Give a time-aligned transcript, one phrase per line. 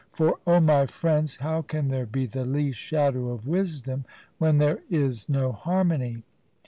[0.11, 4.03] For, O my friends, how can there be the least shadow of wisdom
[4.39, 6.23] when there is no harmony?